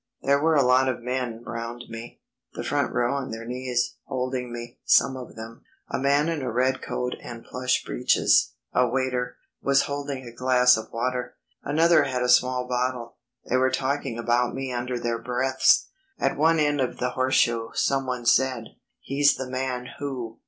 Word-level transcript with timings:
There 0.23 0.41
were 0.41 0.55
a 0.55 0.63
lot 0.65 0.89
of 0.89 1.03
men 1.03 1.43
round 1.45 1.83
me, 1.87 2.21
the 2.55 2.63
front 2.63 2.91
row 2.91 3.13
on 3.13 3.29
their 3.29 3.45
knees 3.45 3.97
holding 4.05 4.51
me, 4.51 4.79
some 4.83 5.15
of 5.15 5.35
them. 5.35 5.61
A 5.91 5.99
man 5.99 6.27
in 6.27 6.41
a 6.41 6.51
red 6.51 6.81
coat 6.81 7.13
and 7.21 7.43
plush 7.45 7.83
breeches 7.83 8.55
a 8.73 8.87
waiter 8.87 9.37
was 9.61 9.83
holding 9.83 10.25
a 10.25 10.31
glass 10.33 10.75
of 10.75 10.91
water; 10.91 11.35
another 11.63 12.05
had 12.05 12.23
a 12.23 12.29
small 12.29 12.67
bottle. 12.67 13.17
They 13.47 13.57
were 13.57 13.69
talking 13.69 14.17
about 14.17 14.55
me 14.55 14.73
under 14.73 14.97
their 14.99 15.19
breaths. 15.19 15.89
At 16.17 16.35
one 16.35 16.57
end 16.59 16.81
of 16.81 16.97
the 16.97 17.11
horseshoe 17.11 17.69
someone 17.75 18.25
said: 18.25 18.69
"He's 19.01 19.35
the 19.35 19.47
man 19.51 19.85
who...." 19.99 20.39